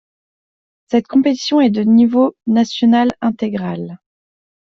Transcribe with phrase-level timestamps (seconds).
[0.87, 3.99] Cette compétition est de niveau national intégral.